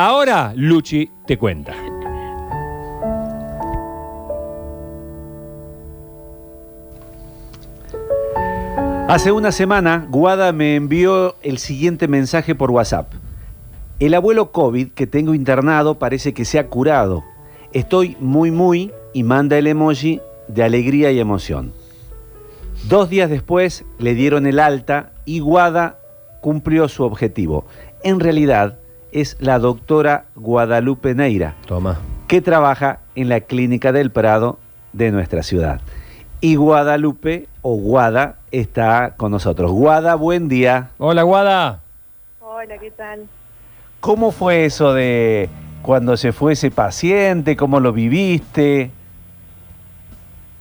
Ahora, 0.00 0.52
Luchi 0.54 1.10
te 1.26 1.36
cuenta. 1.36 1.74
Hace 9.08 9.32
una 9.32 9.50
semana, 9.50 10.06
Guada 10.08 10.52
me 10.52 10.76
envió 10.76 11.34
el 11.42 11.58
siguiente 11.58 12.06
mensaje 12.06 12.54
por 12.54 12.70
WhatsApp. 12.70 13.12
El 13.98 14.14
abuelo 14.14 14.52
COVID 14.52 14.92
que 14.92 15.08
tengo 15.08 15.34
internado 15.34 15.98
parece 15.98 16.32
que 16.32 16.44
se 16.44 16.60
ha 16.60 16.68
curado. 16.68 17.24
Estoy 17.72 18.16
muy, 18.20 18.52
muy 18.52 18.92
y 19.12 19.24
manda 19.24 19.58
el 19.58 19.66
emoji 19.66 20.20
de 20.46 20.62
alegría 20.62 21.10
y 21.10 21.18
emoción. 21.18 21.72
Dos 22.88 23.10
días 23.10 23.30
después 23.30 23.84
le 23.98 24.14
dieron 24.14 24.46
el 24.46 24.60
alta 24.60 25.10
y 25.24 25.40
Guada 25.40 25.98
cumplió 26.40 26.88
su 26.88 27.02
objetivo. 27.02 27.66
En 28.04 28.20
realidad 28.20 28.78
es 29.12 29.36
la 29.40 29.58
doctora 29.58 30.24
Guadalupe 30.34 31.14
Neira, 31.14 31.54
Toma. 31.66 31.98
que 32.26 32.40
trabaja 32.40 33.00
en 33.14 33.28
la 33.28 33.40
Clínica 33.40 33.92
del 33.92 34.10
Prado 34.10 34.58
de 34.92 35.10
nuestra 35.10 35.42
ciudad. 35.42 35.80
Y 36.40 36.54
Guadalupe 36.56 37.48
o 37.62 37.74
Guada 37.74 38.36
está 38.52 39.14
con 39.16 39.32
nosotros. 39.32 39.72
Guada, 39.72 40.14
buen 40.14 40.48
día. 40.48 40.90
Hola, 40.98 41.22
Guada. 41.22 41.80
Hola, 42.40 42.78
¿qué 42.78 42.90
tal? 42.90 43.26
¿Cómo 44.00 44.30
fue 44.30 44.64
eso 44.64 44.94
de 44.94 45.48
cuando 45.82 46.16
se 46.16 46.32
fue 46.32 46.52
ese 46.52 46.70
paciente? 46.70 47.56
¿Cómo 47.56 47.80
lo 47.80 47.92
viviste? 47.92 48.90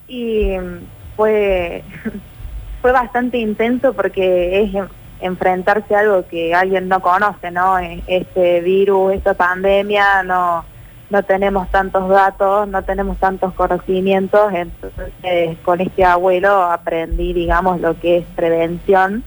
Y 0.07 0.57
mm, 0.57 0.79
fue, 1.15 1.83
fue 2.81 2.91
bastante 2.91 3.37
intenso 3.37 3.93
porque 3.93 4.63
es 4.63 4.73
enfrentarse 5.21 5.95
a 5.95 5.99
algo 5.99 6.25
que 6.27 6.53
alguien 6.53 6.87
no 6.87 6.99
conoce, 7.01 7.51
¿no? 7.51 7.79
E- 7.79 8.03
Este 8.07 8.61
virus, 8.61 9.13
esta 9.13 9.33
pandemia, 9.33 10.23
no, 10.23 10.63
no 11.09 11.23
tenemos 11.23 11.69
tantos 11.71 12.07
datos, 12.09 12.67
no 12.67 12.83
tenemos 12.83 13.17
tantos 13.17 13.53
conocimientos, 13.53 14.53
entonces 14.53 15.57
con 15.63 15.81
este 15.81 16.03
abuelo 16.05 16.63
aprendí, 16.63 17.33
digamos, 17.33 17.79
lo 17.81 17.99
que 17.99 18.17
es 18.17 18.25
prevención 18.35 19.23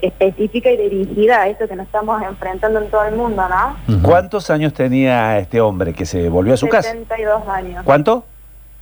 específica 0.00 0.68
y 0.70 0.76
dirigida 0.76 1.42
a 1.42 1.48
eso 1.48 1.68
que 1.68 1.76
nos 1.76 1.86
estamos 1.86 2.20
enfrentando 2.22 2.80
en 2.82 2.90
todo 2.90 3.04
el 3.04 3.14
mundo, 3.14 3.44
¿no? 3.48 4.00
¿Cuántos 4.02 4.50
años 4.50 4.72
tenía 4.74 5.38
este 5.38 5.60
hombre 5.60 5.92
que 5.92 6.04
se 6.06 6.28
volvió 6.28 6.54
a 6.54 6.56
su 6.56 6.68
casa? 6.68 6.90
72 6.90 7.48
años. 7.48 7.82
¿Cuánto? 7.84 8.24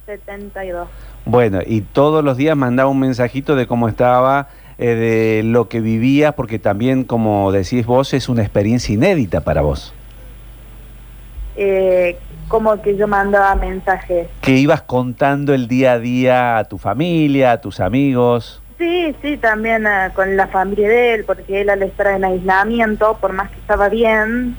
72. 0.07 0.89
Bueno, 1.27 1.61
y 1.65 1.83
todos 1.83 2.25
los 2.25 2.39
días 2.39 2.57
mandaba 2.57 2.89
un 2.89 2.99
mensajito 2.99 3.55
de 3.55 3.67
cómo 3.67 3.87
estaba, 3.89 4.49
eh, 4.81 4.95
de 4.95 5.43
lo 5.45 5.69
que 5.69 5.81
vivía, 5.81 6.33
porque 6.33 6.59
también, 6.59 7.05
como 7.05 7.53
decís 7.53 7.85
vos, 7.87 8.15
es 8.15 8.29
una 8.29 8.43
experiencia 8.43 8.93
inédita 8.95 9.43
para 9.43 9.61
vos. 9.61 9.93
eh, 11.57 12.17
como 12.49 12.81
que 12.83 12.97
yo 12.97 13.07
mandaba 13.07 13.55
mensajes. 13.55 14.27
Que 14.41 14.53
ibas 14.57 14.83
contando 14.83 15.55
el 15.55 15.69
día 15.69 15.93
a 15.93 15.99
día 16.01 16.59
a 16.59 16.65
tu 16.65 16.79
familia, 16.79 17.53
a 17.53 17.61
tus 17.61 17.79
amigos. 17.79 18.61
Sí, 18.79 19.15
sí, 19.23 19.37
también 19.37 19.87
eh, 19.87 20.09
con 20.15 20.37
la 20.37 20.49
familia 20.49 20.89
de 20.89 21.15
él, 21.15 21.25
porque 21.25 21.61
él 21.61 21.69
al 21.71 21.83
estar 21.83 22.09
en 22.09 22.25
aislamiento, 22.25 23.19
por 23.21 23.33
más 23.35 23.51
que 23.51 23.57
estaba 23.57 23.89
bien, 23.91 24.57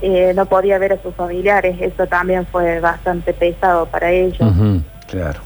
eh, 0.00 0.32
no 0.34 0.46
podía 0.46 0.78
ver 0.78 0.94
a 0.94 1.02
sus 1.02 1.14
familiares. 1.14 1.76
Eso 1.80 2.06
también 2.06 2.46
fue 2.46 2.80
bastante 2.80 3.34
pesado 3.34 3.86
para 3.86 4.10
ellos. 4.10 4.38
Claro. 5.06 5.40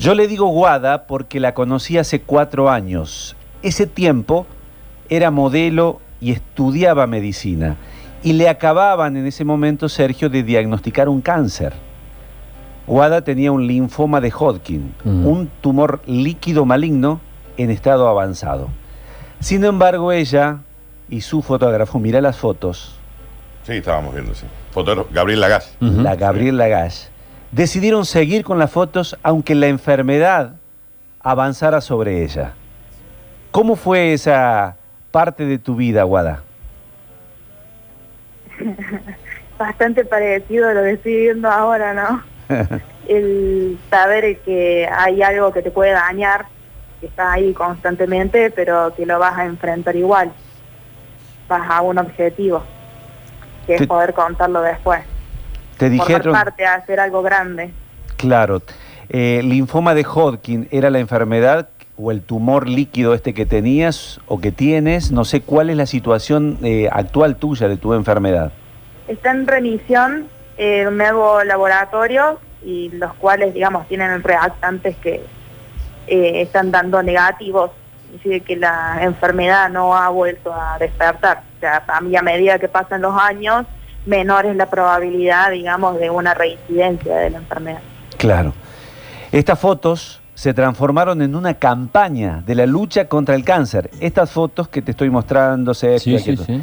Yo 0.00 0.14
le 0.14 0.26
digo 0.26 0.48
Guada 0.48 1.06
porque 1.06 1.38
la 1.38 1.54
conocí 1.54 1.96
hace 1.96 2.20
cuatro 2.20 2.68
años. 2.68 3.35
Ese 3.62 3.86
tiempo 3.86 4.46
era 5.08 5.30
modelo 5.30 6.00
y 6.20 6.32
estudiaba 6.32 7.06
medicina. 7.06 7.76
Y 8.22 8.32
le 8.32 8.48
acababan 8.48 9.16
en 9.16 9.26
ese 9.26 9.44
momento, 9.44 9.88
Sergio, 9.88 10.28
de 10.28 10.42
diagnosticar 10.42 11.08
un 11.08 11.20
cáncer. 11.20 11.72
Guada 12.86 13.22
tenía 13.22 13.52
un 13.52 13.66
linfoma 13.66 14.20
de 14.20 14.30
Hodgkin, 14.32 14.94
Mm. 15.04 15.26
un 15.26 15.50
tumor 15.60 16.00
líquido 16.06 16.64
maligno 16.64 17.20
en 17.56 17.70
estado 17.70 18.08
avanzado. 18.08 18.68
Sin 19.40 19.64
embargo, 19.64 20.12
ella 20.12 20.58
y 21.08 21.20
su 21.20 21.42
fotógrafo, 21.42 21.98
mira 21.98 22.20
las 22.20 22.36
fotos, 22.36 22.92
Sí, 23.64 23.72
estábamos 23.72 24.14
viendo, 24.14 24.32
sí. 24.32 24.46
Fotógrafo 24.70 25.08
Gabriel 25.12 25.40
Lagas. 25.40 25.76
Ujú. 25.80 26.00
la 26.00 26.14
Gabriel 26.14 26.56
Lagash, 26.56 27.06
decidieron 27.50 28.04
seguir 28.06 28.44
con 28.44 28.60
las 28.60 28.70
fotos 28.70 29.16
aunque 29.24 29.56
la 29.56 29.66
enfermedad 29.66 30.52
avanzara 31.20 31.80
sobre 31.80 32.22
ella. 32.22 32.54
¿Cómo 33.56 33.74
fue 33.74 34.12
esa 34.12 34.76
parte 35.10 35.46
de 35.46 35.56
tu 35.56 35.76
vida, 35.76 36.02
Guada? 36.02 36.42
Bastante 39.58 40.04
parecido 40.04 40.68
a 40.68 40.74
lo 40.74 40.82
que 40.82 40.90
estoy 40.90 41.16
viendo 41.16 41.50
ahora, 41.50 41.94
¿no? 41.94 42.22
el 43.08 43.78
saber 43.88 44.40
que 44.40 44.86
hay 44.94 45.22
algo 45.22 45.54
que 45.54 45.62
te 45.62 45.70
puede 45.70 45.92
dañar, 45.92 46.44
que 47.00 47.06
está 47.06 47.32
ahí 47.32 47.54
constantemente, 47.54 48.50
pero 48.50 48.92
que 48.94 49.06
lo 49.06 49.18
vas 49.18 49.38
a 49.38 49.46
enfrentar 49.46 49.96
igual. 49.96 50.32
Vas 51.48 51.62
a 51.70 51.80
un 51.80 51.96
objetivo, 51.96 52.62
que 53.66 53.76
Te- 53.78 53.84
es 53.84 53.88
poder 53.88 54.12
contarlo 54.12 54.60
después. 54.60 55.00
Te 55.78 55.88
Formar 55.88 56.06
dijeron, 56.08 56.32
parte 56.34 56.66
a 56.66 56.74
hacer 56.74 57.00
algo 57.00 57.22
grande. 57.22 57.70
claro, 58.18 58.60
eh, 59.08 59.40
linfoma 59.42 59.94
de 59.94 60.04
Hodgkin 60.04 60.68
era 60.70 60.90
la 60.90 60.98
enfermedad 60.98 61.70
o 61.98 62.10
el 62.10 62.22
tumor 62.22 62.68
líquido 62.68 63.14
este 63.14 63.34
que 63.34 63.46
tenías 63.46 64.20
o 64.26 64.40
que 64.40 64.52
tienes. 64.52 65.10
No 65.12 65.24
sé 65.24 65.40
cuál 65.40 65.70
es 65.70 65.76
la 65.76 65.86
situación 65.86 66.58
eh, 66.62 66.88
actual 66.90 67.36
tuya 67.36 67.68
de 67.68 67.76
tu 67.76 67.94
enfermedad. 67.94 68.52
Está 69.08 69.30
en 69.30 69.46
remisión, 69.46 70.26
eh, 70.58 70.88
me 70.90 71.06
hago 71.06 71.42
laboratorio 71.44 72.38
y 72.64 72.90
los 72.90 73.14
cuales, 73.14 73.54
digamos, 73.54 73.86
tienen 73.88 74.22
reactantes 74.22 74.96
que 74.96 75.22
eh, 76.06 76.42
están 76.42 76.70
dando 76.70 77.02
negativos. 77.02 77.70
Decide 78.12 78.40
que 78.40 78.56
la 78.56 78.98
enfermedad 79.02 79.70
no 79.70 79.96
ha 79.96 80.08
vuelto 80.08 80.52
a 80.52 80.78
despertar. 80.78 81.42
O 81.56 81.60
sea, 81.60 81.84
a 81.86 82.00
mí 82.00 82.16
a 82.16 82.22
medida 82.22 82.58
que 82.58 82.68
pasan 82.68 83.02
los 83.02 83.16
años, 83.20 83.66
menor 84.06 84.46
es 84.46 84.56
la 84.56 84.66
probabilidad, 84.66 85.50
digamos, 85.50 85.98
de 85.98 86.10
una 86.10 86.34
reincidencia 86.34 87.16
de 87.16 87.30
la 87.30 87.38
enfermedad. 87.38 87.80
Claro. 88.16 88.52
Estas 89.32 89.58
fotos 89.58 90.20
se 90.36 90.52
transformaron 90.52 91.22
en 91.22 91.34
una 91.34 91.54
campaña 91.54 92.42
de 92.46 92.54
la 92.54 92.66
lucha 92.66 93.08
contra 93.08 93.34
el 93.34 93.42
cáncer. 93.42 93.90
Estas 94.00 94.30
fotos 94.30 94.68
que 94.68 94.82
te 94.82 94.90
estoy 94.90 95.08
mostrando, 95.08 95.72
Sergio, 95.72 96.18
Sí, 96.18 96.24
sí, 96.24 96.30
aquí- 96.32 96.44
sí. 96.44 96.62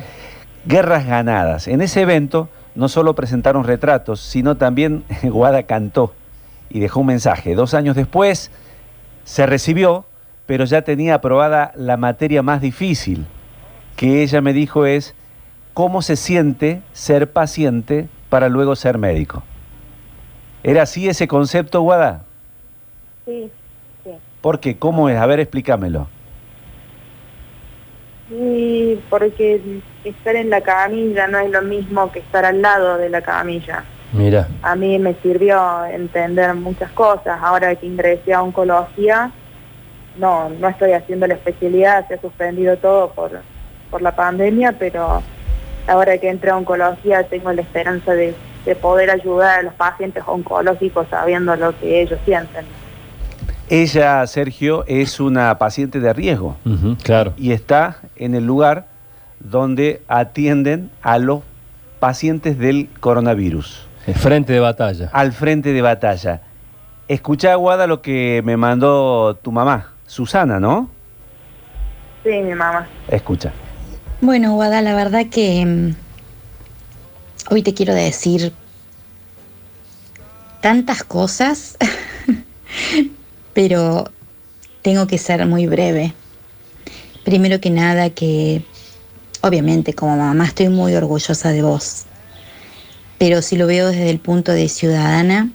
Guerras 0.65 1.07
ganadas. 1.07 1.67
En 1.67 1.81
ese 1.81 2.01
evento 2.01 2.49
no 2.75 2.87
solo 2.87 3.15
presentaron 3.15 3.63
retratos, 3.63 4.19
sino 4.21 4.55
también 4.57 5.03
Guada 5.23 5.63
cantó 5.63 6.13
y 6.69 6.79
dejó 6.81 6.99
un 6.99 7.07
mensaje. 7.07 7.55
Dos 7.55 7.73
años 7.73 7.95
después 7.95 8.51
se 9.23 9.47
recibió, 9.47 10.05
pero 10.45 10.65
ya 10.65 10.83
tenía 10.83 11.15
aprobada 11.15 11.71
la 11.75 11.97
materia 11.97 12.43
más 12.43 12.61
difícil, 12.61 13.25
que 13.95 14.21
ella 14.21 14.39
me 14.41 14.53
dijo 14.53 14.85
es 14.85 15.15
cómo 15.73 16.03
se 16.03 16.15
siente 16.15 16.83
ser 16.93 17.31
paciente 17.31 18.07
para 18.29 18.49
luego 18.49 18.75
ser 18.75 18.99
médico. 18.99 19.41
¿Era 20.61 20.83
así 20.83 21.09
ese 21.09 21.27
concepto, 21.27 21.81
Guada? 21.81 22.21
Sí. 23.25 23.49
¿Por 24.43 24.59
qué? 24.59 24.77
¿Cómo 24.77 25.07
es? 25.07 25.17
A 25.17 25.25
ver, 25.25 25.39
explícamelo. 25.39 26.09
Sí, 28.27 29.01
porque 29.09 29.79
estar 30.03 30.35
en 30.35 30.49
la 30.49 30.59
camilla 30.59 31.27
no 31.27 31.39
es 31.39 31.49
lo 31.49 31.61
mismo 31.61 32.11
que 32.11 32.19
estar 32.19 32.43
al 32.43 32.61
lado 32.61 32.97
de 32.97 33.09
la 33.09 33.21
camilla. 33.21 33.85
Mira. 34.11 34.49
a 34.61 34.75
mí 34.75 34.99
me 34.99 35.15
sirvió 35.23 35.85
entender 35.85 36.53
muchas 36.55 36.91
cosas. 36.91 37.39
Ahora 37.41 37.73
que 37.75 37.85
ingresé 37.85 38.33
a 38.33 38.43
oncología, 38.43 39.31
no, 40.17 40.49
no 40.49 40.67
estoy 40.67 40.91
haciendo 40.91 41.25
la 41.25 41.35
especialidad, 41.35 42.05
se 42.09 42.15
ha 42.15 42.21
suspendido 42.21 42.75
todo 42.75 43.11
por, 43.11 43.31
por 43.89 44.01
la 44.01 44.13
pandemia, 44.13 44.75
pero 44.77 45.23
ahora 45.87 46.17
que 46.17 46.27
entré 46.27 46.49
a 46.49 46.57
oncología 46.57 47.23
tengo 47.23 47.53
la 47.53 47.61
esperanza 47.61 48.13
de, 48.13 48.35
de 48.65 48.75
poder 48.75 49.09
ayudar 49.09 49.59
a 49.59 49.63
los 49.63 49.73
pacientes 49.75 50.21
oncológicos 50.27 51.07
sabiendo 51.09 51.55
lo 51.55 51.79
que 51.79 52.01
ellos 52.01 52.19
sienten. 52.25 52.65
Ella, 53.69 54.25
Sergio, 54.27 54.83
es 54.87 55.19
una 55.19 55.57
paciente 55.57 55.99
de 55.99 56.13
riesgo 56.13 56.57
Claro. 57.03 57.33
y 57.37 57.51
está 57.53 57.97
en 58.15 58.35
el 58.35 58.45
lugar 58.45 58.87
donde 59.39 60.01
atienden 60.07 60.91
a 61.01 61.17
los 61.17 61.41
pacientes 61.99 62.57
del 62.57 62.89
coronavirus, 62.99 63.87
El 64.05 64.15
frente 64.15 64.53
de 64.53 64.59
batalla. 64.59 65.09
al 65.13 65.31
frente 65.31 65.71
de 65.73 65.81
batalla. 65.81 66.41
Escuchá, 67.07 67.55
Guada, 67.55 67.87
lo 67.87 68.01
que 68.01 68.41
me 68.45 68.57
mandó 68.57 69.35
tu 69.41 69.51
mamá, 69.51 69.93
Susana, 70.07 70.59
¿no? 70.59 70.89
Sí, 72.23 72.29
mi 72.29 72.53
mamá. 72.53 72.87
Escucha. 73.09 73.51
Bueno, 74.21 74.53
Guada, 74.53 74.81
la 74.81 74.95
verdad 74.95 75.25
que 75.29 75.65
mm, 75.65 77.53
hoy 77.53 77.61
te 77.63 77.73
quiero 77.73 77.93
decir 77.93 78.53
tantas 80.61 81.03
cosas, 81.03 81.77
pero 83.53 84.11
tengo 84.81 85.07
que 85.07 85.17
ser 85.17 85.45
muy 85.45 85.67
breve. 85.67 86.13
Primero 87.23 87.61
que 87.61 87.69
nada, 87.69 88.09
que 88.09 88.63
obviamente 89.41 89.93
como 89.93 90.17
mamá 90.17 90.45
estoy 90.45 90.69
muy 90.69 90.95
orgullosa 90.95 91.51
de 91.51 91.61
vos, 91.61 92.05
pero 93.17 93.41
si 93.41 93.55
lo 93.55 93.67
veo 93.67 93.87
desde 93.87 94.09
el 94.09 94.19
punto 94.19 94.51
de 94.51 94.67
ciudadana, 94.67 95.49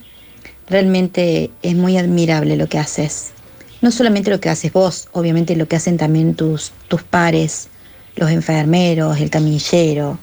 realmente 0.69 1.51
es 1.63 1.75
muy 1.75 1.99
admirable 1.99 2.57
lo 2.57 2.69
que 2.69 2.79
haces. 2.79 3.33
No 3.81 3.91
solamente 3.91 4.31
lo 4.31 4.41
que 4.41 4.49
haces 4.49 4.73
vos, 4.73 5.09
obviamente 5.13 5.55
lo 5.57 5.69
que 5.69 5.77
hacen 5.77 5.99
también 5.99 6.35
tus, 6.35 6.73
tus 6.89 7.03
pares, 7.03 7.69
los 8.17 8.31
enfermeros, 8.31 9.21
el 9.21 9.31
camillero, 9.31 10.19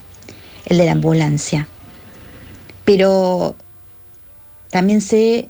el 0.65 0.77
de 0.77 0.85
la 0.85 0.91
ambulancia. 0.91 1.67
Pero 2.83 3.55
también 4.69 5.01
sé 5.01 5.49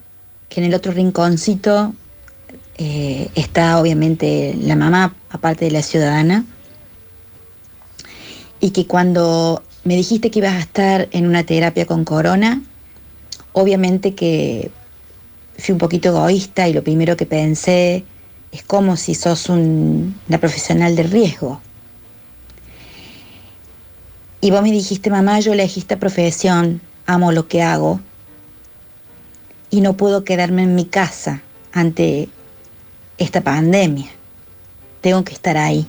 que 0.50 0.62
en 0.62 0.68
el 0.68 0.74
otro 0.74 0.92
rinconcito 0.92 1.94
eh, 2.78 3.30
está 3.36 3.80
obviamente 3.80 4.56
la 4.60 4.76
mamá, 4.76 5.16
aparte 5.30 5.66
de 5.66 5.72
la 5.72 5.82
ciudadana, 5.82 6.46
y 8.60 8.72
que 8.72 8.86
cuando 8.88 9.64
me 9.84 9.96
dijiste 9.96 10.32
que 10.32 10.40
ibas 10.40 10.54
a 10.54 10.60
estar 10.60 11.08
en 11.12 11.28
una 11.28 11.44
terapia 11.44 11.86
con 11.86 12.04
corona, 12.06 12.62
obviamente 13.54 14.16
que 14.16 14.72
fui 15.58 15.74
un 15.74 15.80
poquito 15.80 16.10
egoísta 16.10 16.68
y 16.68 16.74
lo 16.74 16.84
primero 16.84 17.16
que 17.16 17.26
pensé 17.26 18.04
es 18.52 18.64
como 18.64 18.98
si 18.98 19.16
sos 19.16 19.50
un- 19.50 20.16
una 20.28 20.38
profesional 20.40 20.96
de 20.96 21.04
riesgo. 21.04 21.62
Y 24.42 24.52
vos 24.52 24.62
me 24.62 24.72
dijiste, 24.72 25.10
mamá, 25.10 25.40
yo 25.40 25.54
elegí 25.54 25.80
esta 25.80 25.98
profesión, 25.98 26.82
amo 27.06 27.32
lo 27.32 27.48
que 27.48 27.62
hago 27.62 28.00
y 29.70 29.82
no 29.82 29.94
puedo 29.98 30.24
quedarme 30.24 30.64
en 30.64 30.76
mi 30.76 30.86
casa 30.86 31.42
ante 31.72 32.30
esta 33.18 33.42
pandemia. 33.42 34.10
Tengo 35.02 35.24
que 35.24 35.34
estar 35.34 35.58
ahí. 35.58 35.88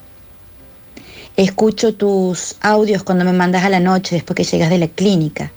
Escucho 1.37 1.95
tus 1.95 2.57
audios 2.61 3.03
cuando 3.03 3.25
me 3.25 3.33
mandas 3.33 3.65
a 3.65 3.69
la 3.69 3.81
noche 3.81 4.15
después 4.15 4.37
que 4.37 4.45
llegas 4.45 4.71
de 4.71 4.79
la 4.79 4.89
clínica. 4.89 5.53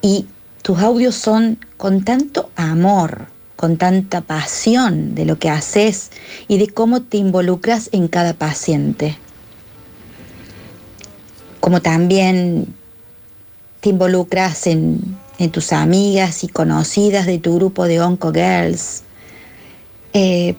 Y 0.00 0.26
tus 0.62 0.78
audios 0.78 1.14
son 1.14 1.58
con 1.76 2.04
tanto 2.04 2.50
amor, 2.54 3.26
con 3.56 3.78
tanta 3.78 4.20
pasión 4.20 5.14
de 5.14 5.24
lo 5.24 5.38
que 5.38 5.50
haces 5.50 6.10
y 6.46 6.58
de 6.58 6.68
cómo 6.68 7.02
te 7.02 7.16
involucras 7.16 7.88
en 7.92 8.08
cada 8.08 8.34
paciente. 8.34 9.16
Como 11.60 11.80
también 11.80 12.74
te 13.80 13.90
involucras 13.90 14.68
en, 14.68 15.18
en 15.38 15.50
tus 15.50 15.72
amigas 15.72 16.44
y 16.44 16.48
conocidas 16.48 17.26
de 17.26 17.38
tu 17.38 17.56
grupo 17.56 17.86
de 17.86 18.00
Onco 18.00 18.32
Girls. 18.32 19.02
Eh, 20.12 20.54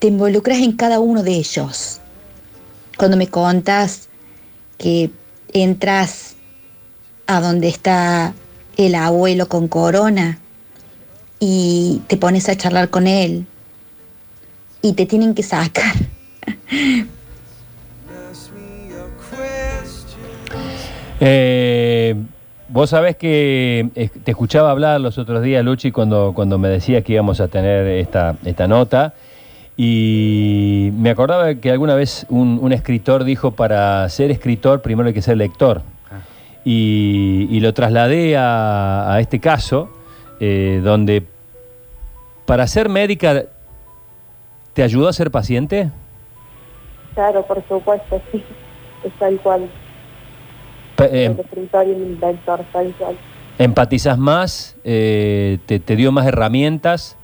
te 0.00 0.08
involucras 0.08 0.58
en 0.58 0.72
cada 0.72 0.98
uno 0.98 1.22
de 1.22 1.32
ellos. 1.32 2.00
Cuando 2.96 3.16
me 3.16 3.28
contas 3.28 4.08
que 4.78 5.10
entras 5.52 6.34
a 7.26 7.40
donde 7.40 7.68
está 7.68 8.34
el 8.76 8.94
abuelo 8.94 9.48
con 9.48 9.68
corona 9.68 10.38
y 11.38 12.02
te 12.06 12.16
pones 12.16 12.48
a 12.48 12.56
charlar 12.56 12.88
con 12.88 13.06
él 13.06 13.46
y 14.82 14.94
te 14.94 15.06
tienen 15.06 15.34
que 15.34 15.44
sacar. 15.44 15.94
Eh, 21.22 22.16
vos 22.70 22.88
sabés 22.88 23.14
que 23.14 23.90
eh, 23.94 24.08
te 24.24 24.30
escuchaba 24.30 24.70
hablar 24.70 25.02
los 25.02 25.18
otros 25.18 25.42
días, 25.42 25.62
Luchi, 25.62 25.92
cuando, 25.92 26.32
cuando 26.34 26.56
me 26.56 26.70
decías 26.70 27.04
que 27.04 27.12
íbamos 27.12 27.42
a 27.42 27.48
tener 27.48 27.86
esta, 27.86 28.36
esta 28.42 28.66
nota. 28.66 29.12
Y 29.76 30.90
me 30.94 31.10
acordaba 31.10 31.54
que 31.54 31.70
alguna 31.70 31.94
vez 31.94 32.26
un, 32.28 32.58
un 32.60 32.72
escritor 32.72 33.24
dijo, 33.24 33.52
para 33.52 34.08
ser 34.08 34.30
escritor 34.30 34.82
primero 34.82 35.08
hay 35.08 35.14
que 35.14 35.22
ser 35.22 35.36
lector. 35.36 35.82
Y, 36.64 37.46
y 37.50 37.60
lo 37.60 37.72
trasladé 37.72 38.36
a, 38.36 39.14
a 39.14 39.20
este 39.20 39.40
caso, 39.40 39.88
eh, 40.40 40.80
donde 40.84 41.24
para 42.44 42.66
ser 42.66 42.88
médica, 42.90 43.44
¿te 44.74 44.82
ayudó 44.82 45.08
a 45.08 45.12
ser 45.14 45.30
paciente? 45.30 45.90
Claro, 47.14 47.46
por 47.46 47.64
supuesto, 47.66 48.20
sí. 48.30 48.42
Es 49.04 49.12
tal 49.18 49.38
cual. 49.40 49.70
Pe- 50.96 51.24
El 51.26 51.32
eh, 51.32 51.36
escritor 51.40 51.86
y 51.86 51.90
el 51.92 52.02
inventor, 52.02 52.60
tal 52.72 52.92
cual. 52.98 53.16
¿Empatizas 53.58 54.18
más? 54.18 54.76
Eh, 54.84 55.58
te, 55.64 55.80
te 55.80 55.96
dio 55.96 56.12
más 56.12 56.26
herramientas? 56.26 57.16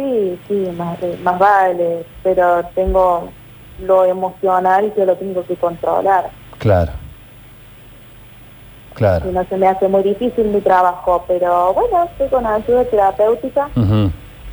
Sí, 0.00 0.38
sí, 0.48 0.54
más, 0.78 0.96
más 1.22 1.38
vale, 1.38 2.06
pero 2.22 2.62
tengo 2.74 3.28
lo 3.82 4.04
emocional 4.06 4.92
que 4.94 5.04
lo 5.04 5.14
tengo 5.16 5.44
que 5.44 5.56
controlar. 5.56 6.30
Claro. 6.58 6.92
Claro. 8.94 9.30
no 9.32 9.44
se 9.44 9.56
me 9.56 9.66
hace 9.66 9.88
muy 9.88 10.02
difícil 10.02 10.46
mi 10.46 10.60
trabajo, 10.60 11.24
pero 11.26 11.72
bueno, 11.72 12.04
estoy 12.04 12.28
con 12.28 12.44
ayuda 12.46 12.84
terapéutica 12.84 13.68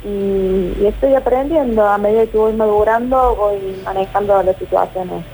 y, 0.04 0.08
y 0.08 0.86
estoy 0.86 1.14
aprendiendo. 1.14 1.86
A 1.86 1.98
medida 1.98 2.24
que 2.26 2.36
voy 2.38 2.52
madurando, 2.54 3.36
voy 3.36 3.58
manejando 3.84 4.42
las 4.42 4.56
situaciones 4.56 5.24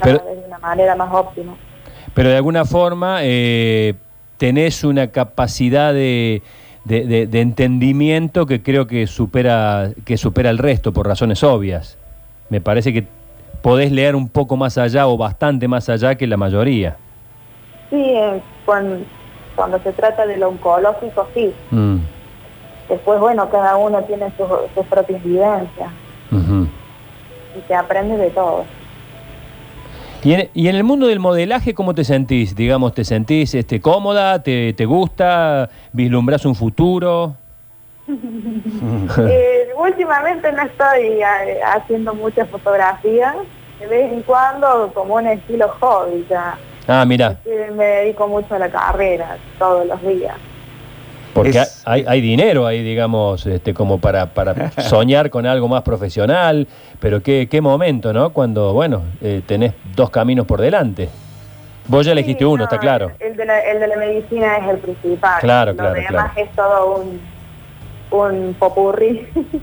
cada 0.00 0.18
Pero- 0.18 0.24
vez 0.24 0.40
de 0.40 0.46
una 0.46 0.58
manera 0.58 0.94
más 0.94 1.12
óptima. 1.12 1.54
Pero 2.12 2.28
de 2.30 2.36
alguna 2.36 2.64
forma 2.64 3.18
eh, 3.22 3.94
tenés 4.36 4.84
una 4.84 5.06
capacidad 5.10 5.92
de, 5.94 6.42
de- 6.84 7.06
de- 7.06 7.26
de 7.26 7.40
entendimiento 7.40 8.46
que 8.46 8.62
creo 8.62 8.86
que 8.86 9.06
supera, 9.06 9.90
que 10.04 10.16
supera 10.16 10.50
el 10.50 10.58
resto 10.58 10.92
por 10.92 11.06
razones 11.06 11.42
obvias. 11.44 11.96
Me 12.48 12.60
parece 12.60 12.92
que 12.92 13.04
podés 13.62 13.92
leer 13.92 14.16
un 14.16 14.28
poco 14.28 14.56
más 14.56 14.78
allá 14.78 15.06
o 15.06 15.16
bastante 15.16 15.68
más 15.68 15.88
allá 15.88 16.14
que 16.14 16.26
la 16.26 16.36
mayoría. 16.36 16.96
Sí, 17.90 17.96
eh, 18.02 18.40
cuan- 18.64 19.04
cuando, 19.56 19.78
se 19.82 19.92
trata 19.92 20.26
de 20.26 20.36
lo 20.38 20.48
oncológico, 20.48 21.26
sí. 21.34 21.52
Mm, 21.70 21.96
Después, 22.88 23.20
bueno, 23.20 23.48
cada 23.50 23.76
uno 23.76 24.02
tiene 24.02 24.32
sus, 24.36 24.48
sus 24.74 24.84
propias 24.86 25.22
vivencias 25.22 25.90
y 27.56 27.60
se 27.68 27.74
aprende 27.74 28.16
de 28.16 28.30
todo. 28.30 28.64
Y 30.22 30.34
en, 30.34 30.50
y 30.52 30.68
en 30.68 30.76
el 30.76 30.84
mundo 30.84 31.06
del 31.06 31.18
modelaje, 31.18 31.72
¿cómo 31.72 31.94
te 31.94 32.04
sentís? 32.04 32.54
Digamos, 32.54 32.92
¿te 32.92 33.04
sentís 33.04 33.54
este, 33.54 33.80
cómoda? 33.80 34.42
¿Te, 34.42 34.74
te 34.74 34.84
gusta? 34.84 35.70
¿Vislumbras 35.92 36.44
un 36.44 36.54
futuro? 36.54 37.34
Eh, 39.18 39.68
últimamente 39.76 40.50
no 40.52 40.62
estoy 40.62 41.20
eh, 41.22 41.60
haciendo 41.64 42.14
muchas 42.14 42.48
fotografías, 42.48 43.36
de 43.78 43.86
vez 43.86 44.12
en 44.12 44.22
cuando 44.22 44.90
como 44.92 45.14
un 45.14 45.26
estilo 45.26 45.68
hobby 45.80 46.26
ya. 46.28 46.56
Ah, 46.88 47.04
mira, 47.04 47.38
Me 47.76 47.84
dedico 47.84 48.26
mucho 48.26 48.54
a 48.54 48.58
la 48.58 48.68
carrera 48.68 49.36
todos 49.58 49.86
los 49.86 50.02
días. 50.02 50.34
Porque 51.34 51.58
Es- 51.58 51.82
hay, 51.86 52.04
hay 52.06 52.20
dinero 52.20 52.66
ahí, 52.66 52.82
digamos, 52.82 53.46
este, 53.46 53.72
como 53.74 53.98
para, 53.98 54.26
para 54.26 54.70
soñar 54.82 55.30
con 55.30 55.46
algo 55.46 55.68
más 55.68 55.82
profesional, 55.82 56.66
pero 57.00 57.22
qué, 57.22 57.48
qué 57.50 57.60
momento, 57.60 58.12
¿no? 58.12 58.30
Cuando, 58.30 58.72
bueno, 58.72 59.02
eh, 59.20 59.42
tenés 59.46 59.72
dos 59.94 60.10
caminos 60.10 60.46
por 60.46 60.60
delante. 60.60 61.08
Vos 61.88 62.06
ya 62.06 62.12
elegiste 62.12 62.40
Sí, 62.40 62.44
uno, 62.44 62.58
no, 62.58 62.64
está 62.64 62.78
claro. 62.78 63.12
El, 63.18 63.36
de 63.36 63.44
la, 63.44 63.58
el 63.60 63.80
de 63.80 63.86
la 63.88 63.96
medicina 63.96 64.58
es 64.58 64.68
el 64.68 64.78
principal. 64.78 65.40
Claro, 65.40 65.72
Lo 65.72 65.76
claro, 65.78 65.94
demás 65.94 66.08
claro. 66.08 66.32
es 66.36 66.50
todo 66.54 66.96
un, 66.98 67.20
un 68.18 68.54
popurrí. 68.54 69.26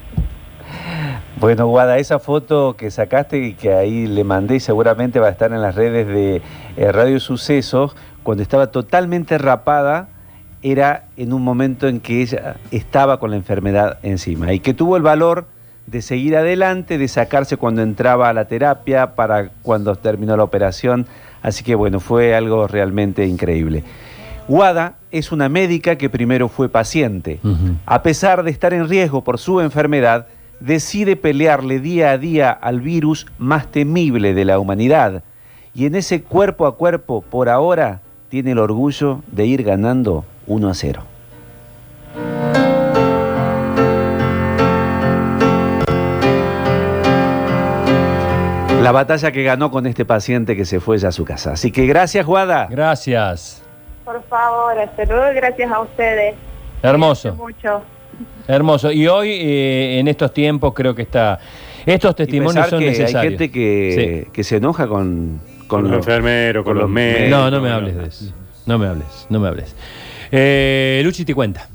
Bueno, 1.40 1.68
Guada, 1.68 1.98
esa 1.98 2.20
foto 2.20 2.76
que 2.76 2.90
sacaste 2.90 3.38
y 3.38 3.54
que 3.54 3.72
ahí 3.72 4.08
le 4.08 4.24
mandé 4.24 4.56
y 4.56 4.60
seguramente 4.60 5.20
va 5.20 5.28
a 5.28 5.30
estar 5.30 5.52
en 5.54 5.62
las 5.62 5.76
redes 5.76 6.08
de 6.08 6.42
eh, 6.78 6.92
Radio 6.92 7.20
Sucesos, 7.20 7.96
cuando 8.24 8.42
estaba 8.44 8.68
totalmente 8.72 9.38
rapada, 9.38 10.10
era 10.72 11.06
en 11.18 11.34
un 11.34 11.44
momento 11.44 11.88
en 11.88 12.00
que 12.00 12.22
ella 12.22 12.56
estaba 12.72 13.20
con 13.20 13.32
la 13.32 13.38
enfermedad 13.38 14.00
encima 14.04 14.54
y 14.54 14.60
que 14.60 14.74
tuvo 14.74 14.98
el 14.98 15.04
valor 15.04 15.46
de 15.86 16.02
seguir 16.02 16.36
adelante, 16.36 16.98
de 16.98 17.08
sacarse 17.08 17.58
cuando 17.58 17.82
entraba 17.82 18.30
a 18.30 18.34
la 18.34 18.46
terapia, 18.46 19.16
para 19.16 19.50
cuando 19.62 19.96
terminó 19.96 20.36
la 20.36 20.44
operación. 20.44 21.08
Así 21.42 21.64
que 21.64 21.76
bueno, 21.76 22.00
fue 22.00 22.36
algo 22.36 22.68
realmente 22.68 23.26
increíble. 23.26 23.84
Guada 24.48 24.96
es 25.12 25.32
una 25.32 25.50
médica 25.50 25.98
que 25.98 26.10
primero 26.10 26.50
fue 26.50 26.70
paciente. 26.70 27.40
A 27.86 28.04
pesar 28.04 28.44
de 28.44 28.52
estar 28.52 28.74
en 28.74 28.90
riesgo 28.90 29.24
por 29.24 29.40
su 29.40 29.62
enfermedad, 29.62 30.28
decide 30.60 31.16
pelearle 31.16 31.80
día 31.80 32.12
a 32.12 32.18
día 32.18 32.52
al 32.52 32.82
virus 32.82 33.28
más 33.38 33.68
temible 33.68 34.34
de 34.34 34.46
la 34.46 34.60
humanidad. 34.60 35.24
Y 35.74 35.86
en 35.86 35.96
ese 35.96 36.24
cuerpo 36.24 36.66
a 36.66 36.76
cuerpo, 36.76 37.22
por 37.22 37.50
ahora, 37.50 38.02
tiene 38.30 38.52
el 38.52 38.60
orgullo 38.60 39.22
de 39.32 39.46
ir 39.46 39.64
ganando 39.64 40.26
1 40.48 40.70
a 40.70 40.74
0. 40.74 41.04
La 48.82 48.92
batalla 48.94 49.32
que 49.32 49.44
ganó 49.44 49.70
con 49.70 49.86
este 49.86 50.06
paciente 50.06 50.56
que 50.56 50.64
se 50.64 50.80
fue 50.80 50.98
ya 50.98 51.10
a 51.10 51.12
su 51.12 51.26
casa. 51.26 51.52
Así 51.52 51.72
que 51.72 51.86
gracias, 51.86 52.26
Guada. 52.26 52.68
Gracias. 52.70 53.62
Por 54.06 54.24
favor, 54.24 54.80
hasta 54.80 55.04
luego, 55.04 55.36
gracias 55.36 55.70
a 55.70 55.82
ustedes. 55.82 56.36
Hermoso. 56.82 57.36
Mucho. 57.36 57.82
Hermoso. 58.48 58.92
Y 58.92 59.08
hoy, 59.08 59.30
eh, 59.32 60.00
en 60.00 60.08
estos 60.08 60.34
tiempos, 60.34 60.74
creo 60.74 60.96
que 60.96 61.02
esta, 61.02 61.40
Estos 61.86 62.12
Y 62.12 62.16
testimonios 62.16 62.70
son 62.70 62.80
necesarios. 62.80 63.16
Hay 63.16 63.30
gente 63.30 63.52
que, 63.52 64.28
que 64.32 64.44
se 64.44 64.58
enoja 64.58 64.88
con, 64.88 65.42
Con 65.68 65.84
los 65.84 65.98
enfermeros, 65.98 66.64
con 66.64 66.78
los 66.78 66.90
médicos. 66.90 67.30
No, 67.30 67.52
no 67.52 67.60
me 67.60 67.72
hables 67.72 67.98
de 67.98 68.06
eso. 68.06 68.34
No 68.66 68.78
me 68.78 68.88
hables, 68.88 69.28
no 69.30 69.40
me 69.40 69.48
hables. 69.50 69.76
Eh, 70.32 71.02
Luchi 71.04 71.26
te 71.26 71.34
cuenta. 71.34 71.68